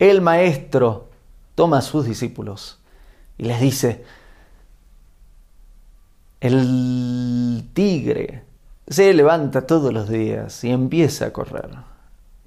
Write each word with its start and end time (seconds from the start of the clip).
El 0.00 0.22
maestro 0.22 1.10
toma 1.54 1.78
a 1.78 1.82
sus 1.82 2.06
discípulos 2.06 2.78
y 3.36 3.44
les 3.44 3.60
dice, 3.60 4.02
el 6.40 7.68
tigre 7.74 8.44
se 8.88 9.12
levanta 9.12 9.66
todos 9.66 9.92
los 9.92 10.08
días 10.08 10.64
y 10.64 10.70
empieza 10.70 11.26
a 11.26 11.32
correr. 11.34 11.68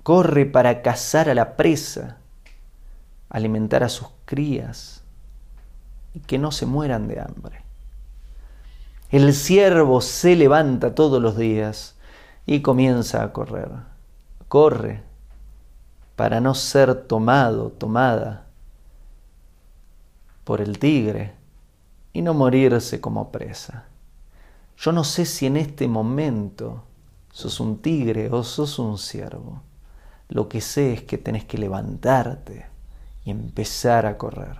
Corre 0.01 0.47
para 0.47 0.81
cazar 0.81 1.29
a 1.29 1.35
la 1.35 1.55
presa, 1.55 2.17
alimentar 3.29 3.83
a 3.83 3.89
sus 3.89 4.07
crías 4.25 5.03
y 6.15 6.21
que 6.21 6.39
no 6.39 6.51
se 6.51 6.65
mueran 6.65 7.07
de 7.07 7.19
hambre. 7.19 7.61
El 9.11 9.31
ciervo 9.31 10.01
se 10.01 10.35
levanta 10.35 10.95
todos 10.95 11.21
los 11.21 11.37
días 11.37 11.97
y 12.47 12.63
comienza 12.63 13.21
a 13.21 13.31
correr. 13.31 13.69
Corre 14.47 15.12
para 16.15 16.39
no 16.39 16.53
ser 16.53 17.07
tomado, 17.07 17.69
tomada 17.69 18.47
por 20.43 20.61
el 20.61 20.77
tigre 20.77 21.33
y 22.11 22.21
no 22.21 22.33
morirse 22.33 23.01
como 23.01 23.31
presa. 23.31 23.85
Yo 24.77 24.91
no 24.91 25.03
sé 25.03 25.25
si 25.25 25.45
en 25.45 25.57
este 25.57 25.87
momento 25.87 26.83
sos 27.31 27.59
un 27.59 27.81
tigre 27.81 28.29
o 28.31 28.43
sos 28.43 28.79
un 28.79 28.97
ciervo. 28.97 29.61
Lo 30.29 30.49
que 30.49 30.61
sé 30.61 30.93
es 30.93 31.03
que 31.03 31.17
tenés 31.17 31.45
que 31.45 31.57
levantarte 31.57 32.67
y 33.25 33.31
empezar 33.31 34.05
a 34.05 34.17
correr. 34.17 34.57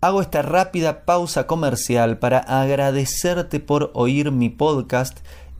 Hago 0.00 0.20
esta 0.20 0.42
rápida 0.42 1.06
pausa 1.06 1.46
comercial 1.46 2.18
para 2.18 2.40
agradecerte 2.40 3.58
por 3.58 3.90
oír 3.94 4.32
mi 4.32 4.50
podcast 4.50 5.20